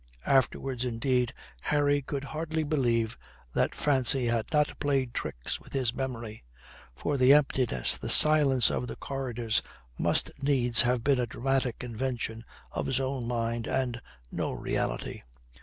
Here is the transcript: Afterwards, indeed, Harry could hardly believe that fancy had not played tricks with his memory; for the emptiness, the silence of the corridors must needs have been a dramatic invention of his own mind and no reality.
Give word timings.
Afterwards, 0.25 0.83
indeed, 0.83 1.31
Harry 1.61 2.01
could 2.01 2.23
hardly 2.23 2.63
believe 2.63 3.19
that 3.53 3.75
fancy 3.75 4.25
had 4.25 4.51
not 4.51 4.79
played 4.79 5.13
tricks 5.13 5.59
with 5.61 5.73
his 5.73 5.93
memory; 5.93 6.43
for 6.95 7.17
the 7.19 7.33
emptiness, 7.33 7.99
the 7.99 8.09
silence 8.09 8.71
of 8.71 8.87
the 8.87 8.95
corridors 8.95 9.61
must 9.99 10.31
needs 10.41 10.81
have 10.81 11.03
been 11.03 11.19
a 11.19 11.27
dramatic 11.27 11.83
invention 11.83 12.43
of 12.71 12.87
his 12.87 12.99
own 12.99 13.27
mind 13.27 13.67
and 13.67 14.01
no 14.31 14.51
reality. 14.53 15.21